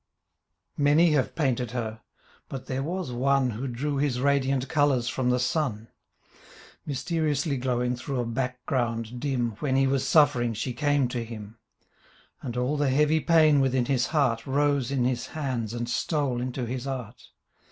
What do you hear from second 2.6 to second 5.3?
there was one Who drew his radiant colours from